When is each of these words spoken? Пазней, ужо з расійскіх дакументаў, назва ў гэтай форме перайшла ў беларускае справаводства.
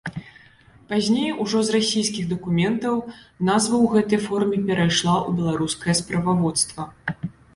Пазней, 0.91 1.33
ужо 1.43 1.59
з 1.67 1.75
расійскіх 1.75 2.25
дакументаў, 2.31 2.95
назва 3.51 3.75
ў 3.83 3.91
гэтай 3.93 4.19
форме 4.27 4.57
перайшла 4.69 5.15
ў 5.27 5.39
беларускае 5.43 5.95
справаводства. 6.03 6.81